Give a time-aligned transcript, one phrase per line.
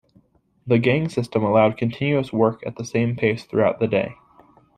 [0.65, 4.15] The gang system allowed continuous work at the same pace throughout the day.